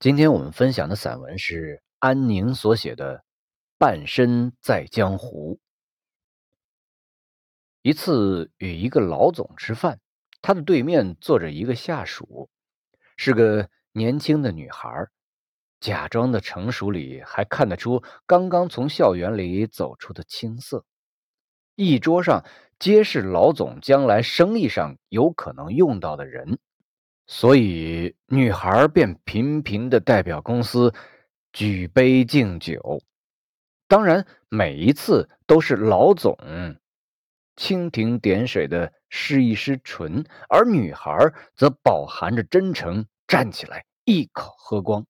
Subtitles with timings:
[0.00, 3.18] 今天我们分享的散文是安宁所写的
[3.78, 5.56] 《半生在江湖》。
[7.82, 9.98] 一次与一个老总吃饭，
[10.40, 12.48] 他的对面坐着一个下属，
[13.16, 14.88] 是个年轻的女孩，
[15.80, 20.84] 假装的成熟里还看得出刚刚从校园里走出的青涩。
[21.74, 22.44] 一桌上
[22.78, 26.60] 皆是老总将来生意上有可能用到的人。
[27.30, 30.94] 所以，女孩便频频的代表公司
[31.52, 33.02] 举杯敬酒。
[33.86, 36.34] 当然，每一次都是老总
[37.54, 41.12] 蜻蜓点水的施一施唇，而女孩
[41.54, 45.04] 则饱含着真诚站起来一口喝光，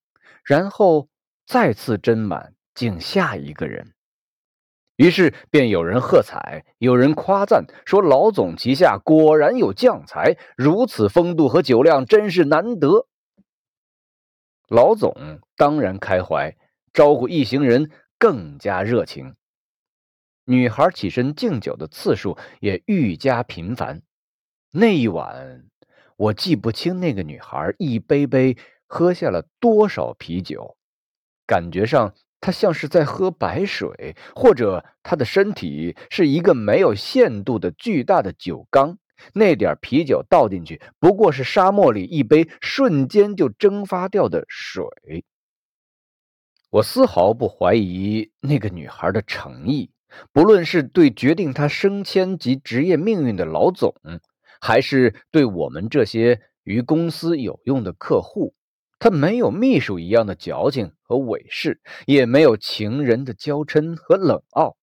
[0.44, 1.08] 然后
[1.46, 3.94] 再次斟满敬下一个人。
[4.98, 13.06] 于是便有人喝彩，有人夸赞，说老总旗下果然有将才，如此风度和酒量真是难得。
[14.66, 16.56] 老总当然开怀，
[16.92, 19.36] 招呼一行人更加热情。
[20.44, 24.02] 女孩起身敬酒的次数也愈加频繁。
[24.72, 25.64] 那一晚，
[26.16, 28.56] 我记不清那个女孩一杯杯
[28.88, 30.76] 喝下了多少啤酒，
[31.46, 32.14] 感觉上。
[32.40, 38.98] 他像是在喝白水，或者他的身体是一个没有限度的巨大的酒缸，
[39.34, 44.84] 那点啤酒倒进去，不过是沙漠里一杯瞬间就蒸发掉的水。
[46.70, 49.90] 我丝毫不怀疑那个女孩的诚意，
[50.32, 53.94] 不论是对决定她升迁及职业命运的老总，
[54.60, 58.54] 还是对我们这些与公司有用的客户。
[58.98, 64.76] 他没有秘书一样的矫情和伪饰，也没有情人的娇嗔和冷傲。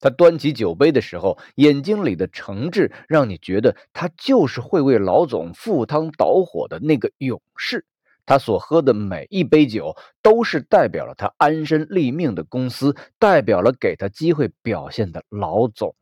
[0.00, 7.86] 他端起酒杯的时候，眼睛里的诚挚，让你觉得他就是会为老总赴汤蹈火的那个勇士。
[8.24, 15.94] 他所喝的每一杯酒，都是代表了他安身立命的公司，代表了给他机会表现的老总。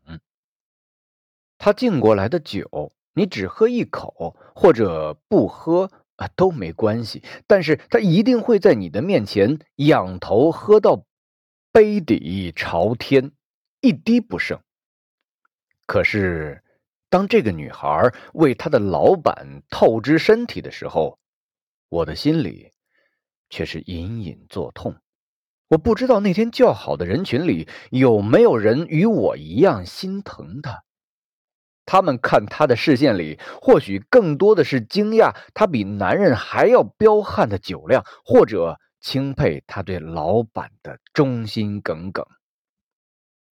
[1.59, 5.91] 他敬过来的酒，你只喝一口，或者不喝。
[6.21, 11.07] 啊，都没关系，但是他一定会在你的面前仰头喝到
[11.73, 13.33] 杯底朝天，
[13.81, 14.61] 一滴不剩。
[15.87, 16.63] 可是，
[17.09, 21.19] 当这个女孩为她的老板透支身体的时候，
[21.89, 22.71] 我的心里
[23.49, 24.95] 却是隐隐作痛。
[25.69, 30.85] 我不知道那天叫好的人群里有没有人与我一样心疼她。
[31.91, 42.25] 他们看他的视线里，或许更多的是惊讶他比男人还要彪悍的酒量，或者钦佩他对老板的忠心耿耿。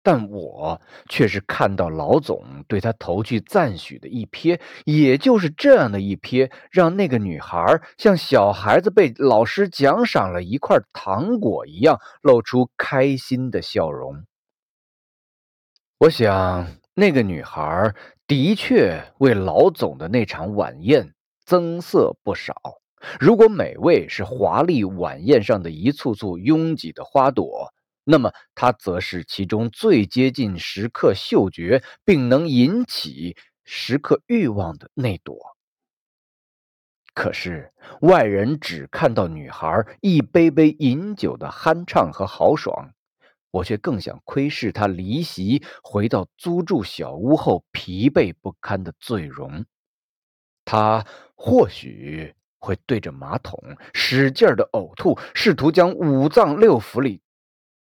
[0.02, 14.24] 但我却是看到老总对他投去赞许的一瞥，也就是这样的一瞥，让那个女孩像小孩子被老师奖赏了一块糖果一样，露出开心的笑容。
[16.00, 17.94] 我想，那个女孩。
[18.28, 21.14] 的确为老总的那场晚宴
[21.44, 22.56] 增色不少。
[23.20, 27.74] 如果美味是华丽晚宴上的一簇簇拥挤的花朵，
[28.06, 33.36] 那么它则是其中最接近食客嗅觉，并能引起
[33.66, 35.36] 食客欲望的那朵。
[37.14, 42.94] 可是外人只看到女孩一杯杯饮酒的酣畅和豪爽。
[43.52, 49.66] 我却更想窥视他离席回到租住小屋后疲惫不堪的醉容。
[50.66, 53.60] 他或许会对着马桶
[53.94, 57.22] 使劲的呕吐，试图将五脏六腑里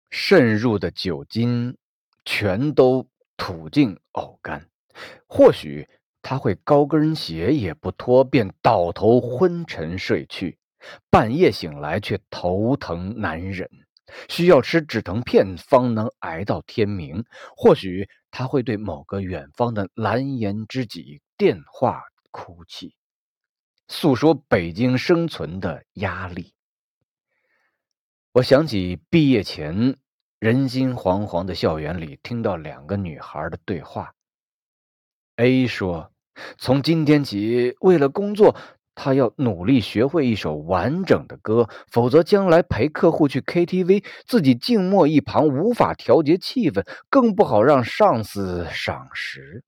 [0.09, 1.75] 渗入的酒精
[2.23, 3.05] 全都
[3.35, 4.69] 吐尽呕干。
[5.27, 5.87] 或许
[6.21, 10.57] 他会高跟鞋也不脱，便倒头昏沉睡去。
[11.09, 13.69] 半夜醒来却头疼难忍。
[14.29, 17.25] 需要吃止疼片方能挨到天明。
[17.55, 22.95] 或许他会对某个远方的蓝颜知己电话哭泣，
[23.87, 26.53] 诉说北京生存的压力。
[28.33, 29.97] 我想起毕业前
[30.39, 34.13] 人心惶惶的校园里，听到两个女孩的对话。
[35.37, 36.11] A 说
[36.57, 38.55] ：“从今天起，为了工作。”
[38.99, 49.63] 他要努力学会一首完整的歌，否则将来陪客户去 KTV，自己静默一旁，无法调节气氛，更不好让上司赏识。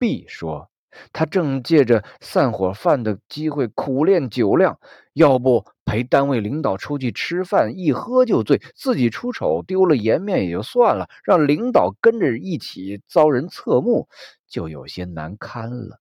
[0.00, 0.68] B 说，
[1.12, 4.80] 他正借着散伙饭的机会苦练酒量，
[5.12, 14.08] 要不陪单位领导出去吃饭，一喝就醉，自己出丑丢了颜面也就算了，让领导跟着一起遭人侧目，
[14.48, 16.00] 就有些难堪了。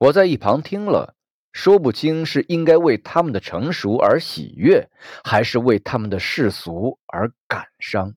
[0.00, 1.14] 我在一旁听了，
[1.52, 4.88] 说不清是应该为他们的成熟而喜悦，
[5.22, 8.14] 还是为他们的世俗而感伤，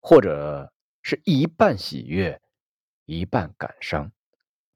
[0.00, 2.40] 或者是一半喜悦，
[3.06, 4.12] 一半感伤。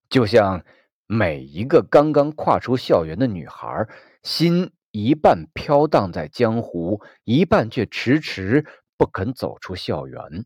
[0.09, 0.65] 就像
[1.07, 3.87] 每一个刚刚跨出校园的女孩，
[4.25, 8.67] 心一半飘荡在江湖，一半却迟迟
[8.97, 10.45] 不肯走出校园。